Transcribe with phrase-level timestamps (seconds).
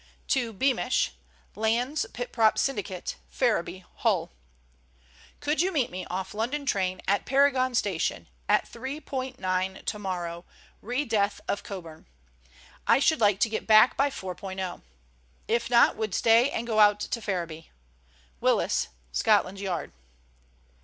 [0.29, 1.11] "To BEAMISH,
[1.55, 4.31] Landes Pit Prop Syndicate, Ferriby, Hull.
[5.39, 10.43] "Could you meet me off London train at Paragon Station at 3.9 tomorrow
[10.81, 12.07] re death of Coburn.
[12.87, 14.81] I should like to get back by 4.0.
[15.47, 17.69] If not would stay and go out to Ferriby.
[18.39, 19.91] "WILLIS, "Scotland Yard."